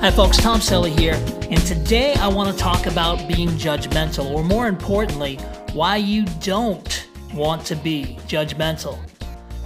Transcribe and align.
Hi, 0.00 0.12
folks, 0.12 0.36
Tom 0.36 0.60
Selly 0.60 0.96
here, 0.96 1.14
and 1.50 1.60
today 1.62 2.14
I 2.14 2.28
want 2.28 2.56
to 2.56 2.56
talk 2.56 2.86
about 2.86 3.26
being 3.26 3.48
judgmental, 3.48 4.30
or 4.30 4.44
more 4.44 4.68
importantly, 4.68 5.38
why 5.72 5.96
you 5.96 6.24
don't 6.40 7.08
want 7.34 7.66
to 7.66 7.74
be 7.74 8.16
judgmental. 8.28 8.96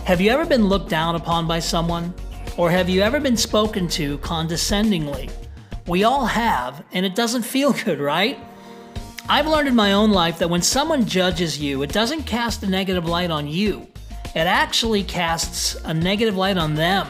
Have 0.05 0.23
you 0.23 0.31
ever 0.31 0.47
been 0.47 0.69
looked 0.69 0.89
down 0.89 1.17
upon 1.17 1.47
by 1.47 1.59
someone? 1.59 2.15
Or 2.57 2.71
have 2.71 2.89
you 2.89 3.03
ever 3.03 3.21
been 3.21 3.37
spoken 3.37 3.87
to 3.89 4.17
condescendingly? 4.19 5.29
We 5.87 6.05
all 6.05 6.25
have, 6.25 6.83
and 6.93 7.05
it 7.05 7.15
doesn't 7.15 7.43
feel 7.43 7.73
good, 7.85 8.01
right? 8.01 8.39
I've 9.29 9.47
learned 9.47 9.69
in 9.69 9.77
my 9.77 9.93
own 9.93 10.13
life 10.13 10.39
that 10.39 10.49
when 10.49 10.63
someone 10.63 11.05
judges 11.05 11.59
you, 11.59 11.83
it 11.83 11.93
doesn't 11.93 12.23
cast 12.23 12.63
a 12.63 12.71
negative 12.71 13.05
light 13.05 13.31
on 13.31 13.49
you, 13.49 13.87
it 14.35 14.47
actually 14.47 15.05
casts 15.05 15.75
a 15.85 15.93
negative 15.93 16.39
light 16.39 16.57
on 16.57 16.75
them. 16.75 17.07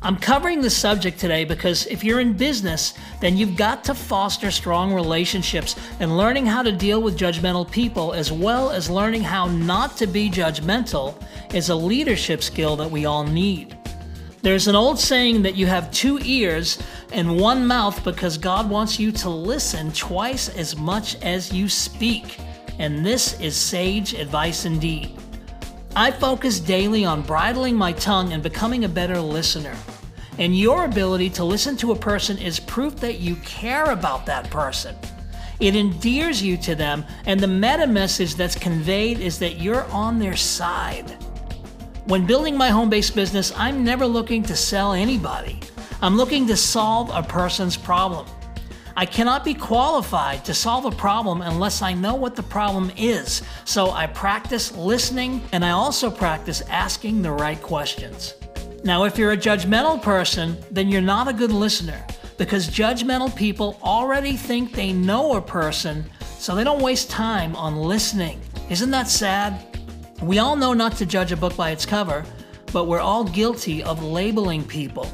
I'm 0.00 0.16
covering 0.16 0.60
this 0.60 0.76
subject 0.76 1.18
today 1.18 1.44
because 1.44 1.86
if 1.86 2.04
you're 2.04 2.20
in 2.20 2.32
business, 2.34 2.94
then 3.20 3.36
you've 3.36 3.56
got 3.56 3.82
to 3.84 3.94
foster 3.94 4.52
strong 4.52 4.94
relationships 4.94 5.74
and 5.98 6.16
learning 6.16 6.46
how 6.46 6.62
to 6.62 6.70
deal 6.70 7.02
with 7.02 7.18
judgmental 7.18 7.68
people 7.68 8.12
as 8.12 8.30
well 8.30 8.70
as 8.70 8.88
learning 8.88 9.22
how 9.22 9.46
not 9.46 9.96
to 9.96 10.06
be 10.06 10.30
judgmental 10.30 11.20
is 11.52 11.70
a 11.70 11.74
leadership 11.74 12.44
skill 12.44 12.76
that 12.76 12.88
we 12.88 13.06
all 13.06 13.24
need. 13.24 13.76
There's 14.40 14.68
an 14.68 14.76
old 14.76 15.00
saying 15.00 15.42
that 15.42 15.56
you 15.56 15.66
have 15.66 15.90
two 15.90 16.20
ears 16.22 16.78
and 17.12 17.40
one 17.40 17.66
mouth 17.66 18.04
because 18.04 18.38
God 18.38 18.70
wants 18.70 19.00
you 19.00 19.10
to 19.10 19.28
listen 19.28 19.90
twice 19.90 20.48
as 20.50 20.76
much 20.76 21.20
as 21.22 21.52
you 21.52 21.68
speak. 21.68 22.38
And 22.78 23.04
this 23.04 23.40
is 23.40 23.56
sage 23.56 24.14
advice 24.14 24.64
indeed. 24.64 25.18
I 25.98 26.12
focus 26.12 26.60
daily 26.60 27.04
on 27.04 27.22
bridling 27.22 27.74
my 27.74 27.90
tongue 27.90 28.32
and 28.32 28.40
becoming 28.40 28.84
a 28.84 28.88
better 28.88 29.20
listener. 29.20 29.74
And 30.38 30.56
your 30.56 30.84
ability 30.84 31.28
to 31.30 31.44
listen 31.44 31.76
to 31.78 31.90
a 31.90 31.96
person 31.96 32.38
is 32.38 32.60
proof 32.60 32.94
that 32.98 33.18
you 33.18 33.34
care 33.44 33.86
about 33.86 34.24
that 34.26 34.48
person. 34.48 34.94
It 35.58 35.74
endears 35.74 36.40
you 36.40 36.56
to 36.58 36.76
them, 36.76 37.04
and 37.26 37.40
the 37.40 37.48
meta 37.48 37.88
message 37.88 38.36
that's 38.36 38.54
conveyed 38.54 39.18
is 39.18 39.40
that 39.40 39.60
you're 39.60 39.86
on 39.86 40.20
their 40.20 40.36
side. 40.36 41.16
When 42.06 42.28
building 42.28 42.56
my 42.56 42.68
home 42.68 42.90
based 42.90 43.16
business, 43.16 43.52
I'm 43.56 43.82
never 43.82 44.06
looking 44.06 44.44
to 44.44 44.54
sell 44.54 44.92
anybody. 44.92 45.58
I'm 46.00 46.16
looking 46.16 46.46
to 46.46 46.56
solve 46.56 47.10
a 47.12 47.24
person's 47.24 47.76
problem. 47.76 48.24
I 48.98 49.06
cannot 49.06 49.44
be 49.44 49.54
qualified 49.54 50.44
to 50.44 50.52
solve 50.52 50.84
a 50.84 50.90
problem 50.90 51.40
unless 51.40 51.82
I 51.82 51.94
know 51.94 52.16
what 52.16 52.34
the 52.34 52.42
problem 52.42 52.90
is. 52.96 53.42
So 53.64 53.92
I 53.92 54.08
practice 54.08 54.76
listening 54.76 55.40
and 55.52 55.64
I 55.64 55.70
also 55.70 56.10
practice 56.10 56.62
asking 56.62 57.22
the 57.22 57.30
right 57.30 57.62
questions. 57.62 58.34
Now, 58.82 59.04
if 59.04 59.16
you're 59.16 59.30
a 59.30 59.36
judgmental 59.36 60.02
person, 60.02 60.56
then 60.72 60.88
you're 60.88 61.00
not 61.00 61.28
a 61.28 61.32
good 61.32 61.52
listener 61.52 62.04
because 62.38 62.66
judgmental 62.68 63.32
people 63.36 63.78
already 63.84 64.32
think 64.36 64.72
they 64.72 64.92
know 64.92 65.36
a 65.36 65.40
person, 65.40 66.04
so 66.40 66.56
they 66.56 66.64
don't 66.64 66.82
waste 66.82 67.08
time 67.08 67.54
on 67.54 67.76
listening. 67.76 68.40
Isn't 68.68 68.90
that 68.90 69.06
sad? 69.06 69.78
We 70.20 70.40
all 70.40 70.56
know 70.56 70.72
not 70.72 70.96
to 70.96 71.06
judge 71.06 71.30
a 71.30 71.36
book 71.36 71.54
by 71.56 71.70
its 71.70 71.86
cover, 71.86 72.24
but 72.72 72.88
we're 72.88 72.98
all 72.98 73.22
guilty 73.22 73.80
of 73.80 74.02
labeling 74.02 74.64
people. 74.64 75.08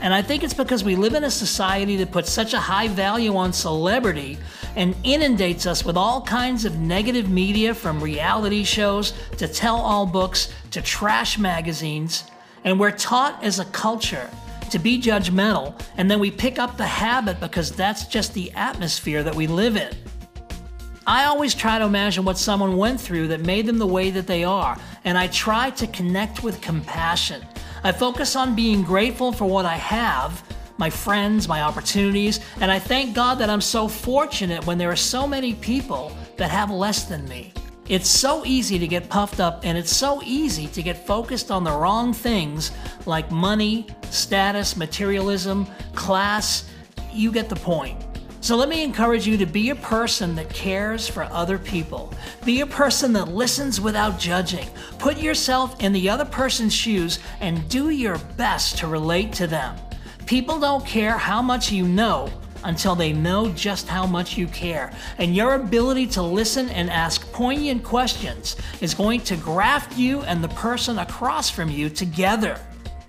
And 0.00 0.14
I 0.14 0.22
think 0.22 0.44
it's 0.44 0.54
because 0.54 0.84
we 0.84 0.94
live 0.94 1.14
in 1.14 1.24
a 1.24 1.30
society 1.30 1.96
that 1.96 2.12
puts 2.12 2.30
such 2.30 2.54
a 2.54 2.58
high 2.58 2.88
value 2.88 3.34
on 3.36 3.52
celebrity 3.52 4.38
and 4.76 4.94
inundates 5.02 5.66
us 5.66 5.84
with 5.84 5.96
all 5.96 6.22
kinds 6.22 6.64
of 6.64 6.78
negative 6.78 7.28
media 7.28 7.74
from 7.74 8.00
reality 8.00 8.62
shows 8.62 9.12
to 9.38 9.48
tell 9.48 9.76
all 9.76 10.06
books 10.06 10.52
to 10.70 10.80
trash 10.80 11.36
magazines. 11.38 12.24
And 12.64 12.78
we're 12.78 12.92
taught 12.92 13.42
as 13.42 13.58
a 13.58 13.64
culture 13.66 14.30
to 14.70 14.78
be 14.78 15.00
judgmental, 15.00 15.80
and 15.96 16.10
then 16.10 16.20
we 16.20 16.30
pick 16.30 16.58
up 16.58 16.76
the 16.76 16.86
habit 16.86 17.40
because 17.40 17.72
that's 17.72 18.06
just 18.06 18.34
the 18.34 18.52
atmosphere 18.52 19.22
that 19.22 19.34
we 19.34 19.46
live 19.46 19.76
in. 19.76 19.92
I 21.06 21.24
always 21.24 21.54
try 21.54 21.78
to 21.78 21.86
imagine 21.86 22.24
what 22.24 22.36
someone 22.36 22.76
went 22.76 23.00
through 23.00 23.28
that 23.28 23.40
made 23.40 23.64
them 23.64 23.78
the 23.78 23.86
way 23.86 24.10
that 24.10 24.26
they 24.26 24.44
are, 24.44 24.78
and 25.04 25.16
I 25.16 25.28
try 25.28 25.70
to 25.70 25.86
connect 25.86 26.42
with 26.42 26.60
compassion. 26.60 27.42
I 27.84 27.92
focus 27.92 28.36
on 28.36 28.54
being 28.54 28.82
grateful 28.82 29.32
for 29.32 29.46
what 29.46 29.64
I 29.64 29.76
have, 29.76 30.42
my 30.78 30.90
friends, 30.90 31.48
my 31.48 31.62
opportunities, 31.62 32.40
and 32.60 32.70
I 32.70 32.78
thank 32.78 33.14
God 33.14 33.36
that 33.36 33.50
I'm 33.50 33.60
so 33.60 33.88
fortunate 33.88 34.66
when 34.66 34.78
there 34.78 34.90
are 34.90 34.96
so 34.96 35.26
many 35.26 35.54
people 35.54 36.16
that 36.36 36.50
have 36.50 36.70
less 36.70 37.04
than 37.04 37.28
me. 37.28 37.52
It's 37.88 38.08
so 38.08 38.44
easy 38.44 38.78
to 38.78 38.86
get 38.86 39.08
puffed 39.08 39.40
up 39.40 39.60
and 39.64 39.78
it's 39.78 39.94
so 39.96 40.20
easy 40.22 40.66
to 40.68 40.82
get 40.82 41.06
focused 41.06 41.50
on 41.50 41.64
the 41.64 41.72
wrong 41.72 42.12
things 42.12 42.70
like 43.06 43.30
money, 43.30 43.86
status, 44.10 44.76
materialism, 44.76 45.66
class. 45.94 46.68
You 47.12 47.32
get 47.32 47.48
the 47.48 47.56
point. 47.56 48.07
So 48.48 48.56
let 48.56 48.70
me 48.70 48.82
encourage 48.82 49.26
you 49.26 49.36
to 49.36 49.44
be 49.44 49.68
a 49.68 49.74
person 49.74 50.34
that 50.36 50.48
cares 50.48 51.06
for 51.06 51.24
other 51.24 51.58
people. 51.58 52.14
Be 52.46 52.62
a 52.62 52.66
person 52.66 53.12
that 53.12 53.28
listens 53.28 53.78
without 53.78 54.18
judging. 54.18 54.66
Put 54.98 55.18
yourself 55.18 55.78
in 55.82 55.92
the 55.92 56.08
other 56.08 56.24
person's 56.24 56.72
shoes 56.72 57.18
and 57.40 57.68
do 57.68 57.90
your 57.90 58.16
best 58.38 58.78
to 58.78 58.86
relate 58.86 59.34
to 59.34 59.46
them. 59.46 59.76
People 60.24 60.58
don't 60.58 60.86
care 60.86 61.18
how 61.18 61.42
much 61.42 61.70
you 61.70 61.86
know 61.86 62.30
until 62.64 62.94
they 62.94 63.12
know 63.12 63.50
just 63.50 63.86
how 63.86 64.06
much 64.06 64.38
you 64.38 64.46
care. 64.46 64.94
And 65.18 65.36
your 65.36 65.56
ability 65.56 66.06
to 66.06 66.22
listen 66.22 66.70
and 66.70 66.88
ask 66.88 67.30
poignant 67.32 67.84
questions 67.84 68.56
is 68.80 68.94
going 68.94 69.20
to 69.24 69.36
graft 69.36 69.98
you 69.98 70.22
and 70.22 70.42
the 70.42 70.48
person 70.48 71.00
across 71.00 71.50
from 71.50 71.68
you 71.68 71.90
together. 71.90 72.58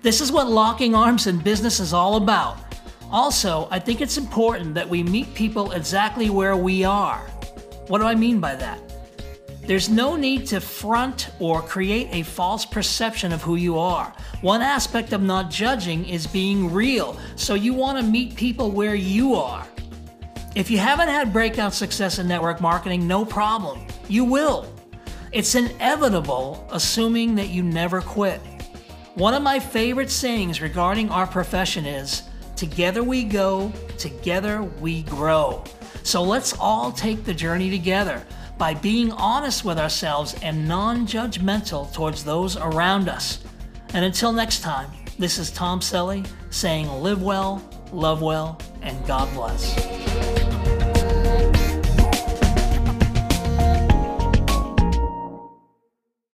This 0.02 0.20
is 0.20 0.30
what 0.30 0.50
locking 0.50 0.94
arms 0.94 1.26
in 1.26 1.38
business 1.38 1.80
is 1.80 1.94
all 1.94 2.16
about. 2.16 2.58
Also, 3.12 3.66
I 3.70 3.80
think 3.80 4.00
it's 4.00 4.18
important 4.18 4.74
that 4.74 4.88
we 4.88 5.02
meet 5.02 5.34
people 5.34 5.72
exactly 5.72 6.30
where 6.30 6.56
we 6.56 6.84
are. 6.84 7.18
What 7.88 7.98
do 7.98 8.04
I 8.04 8.14
mean 8.14 8.38
by 8.38 8.54
that? 8.54 8.80
There's 9.66 9.88
no 9.88 10.16
need 10.16 10.46
to 10.48 10.60
front 10.60 11.30
or 11.38 11.60
create 11.60 12.08
a 12.12 12.22
false 12.22 12.64
perception 12.64 13.32
of 13.32 13.42
who 13.42 13.56
you 13.56 13.78
are. 13.78 14.12
One 14.40 14.62
aspect 14.62 15.12
of 15.12 15.22
not 15.22 15.50
judging 15.50 16.08
is 16.08 16.26
being 16.26 16.72
real, 16.72 17.18
so 17.36 17.54
you 17.54 17.74
want 17.74 17.98
to 17.98 18.04
meet 18.04 18.36
people 18.36 18.70
where 18.70 18.94
you 18.94 19.34
are. 19.34 19.66
If 20.54 20.70
you 20.70 20.78
haven't 20.78 21.08
had 21.08 21.32
breakout 21.32 21.74
success 21.74 22.18
in 22.18 22.26
network 22.26 22.60
marketing, 22.60 23.06
no 23.06 23.24
problem. 23.24 23.86
You 24.08 24.24
will. 24.24 24.72
It's 25.32 25.54
inevitable, 25.54 26.66
assuming 26.72 27.36
that 27.36 27.50
you 27.50 27.62
never 27.62 28.00
quit. 28.00 28.40
One 29.14 29.34
of 29.34 29.42
my 29.42 29.60
favorite 29.60 30.10
sayings 30.10 30.60
regarding 30.60 31.10
our 31.10 31.26
profession 31.26 31.86
is 31.86 32.22
Together 32.60 33.02
we 33.02 33.24
go, 33.24 33.72
together 33.96 34.62
we 34.62 35.02
grow. 35.04 35.64
So 36.02 36.22
let's 36.22 36.52
all 36.58 36.92
take 36.92 37.24
the 37.24 37.32
journey 37.32 37.70
together 37.70 38.22
by 38.58 38.74
being 38.74 39.12
honest 39.12 39.64
with 39.64 39.78
ourselves 39.78 40.36
and 40.42 40.68
non 40.68 41.06
judgmental 41.06 41.90
towards 41.94 42.22
those 42.22 42.58
around 42.58 43.08
us. 43.08 43.42
And 43.94 44.04
until 44.04 44.30
next 44.30 44.60
time, 44.60 44.90
this 45.18 45.38
is 45.38 45.50
Tom 45.50 45.80
Selly 45.80 46.28
saying 46.50 46.86
live 46.86 47.22
well, 47.22 47.66
love 47.94 48.20
well, 48.20 48.60
and 48.82 49.06
God 49.06 49.32
bless. 49.32 50.79